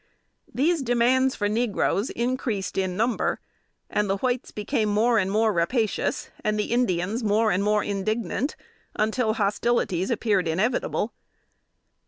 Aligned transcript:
"These 0.59 0.81
demands 0.81 1.35
for 1.35 1.47
negroes 1.47 2.09
increased 2.09 2.75
in 2.75 2.97
number; 2.97 3.39
and 3.87 4.09
the 4.09 4.17
whites 4.17 4.49
became 4.49 4.89
more 4.89 5.19
and 5.19 5.29
more 5.29 5.53
rapacious, 5.53 6.31
and 6.43 6.57
the 6.57 6.71
Indians 6.71 7.23
more 7.23 7.51
and 7.51 7.63
more 7.63 7.83
indignant, 7.83 8.55
until 8.95 9.33
hostilities 9.33 10.09
appeared 10.09 10.47
inevitable. 10.47 11.13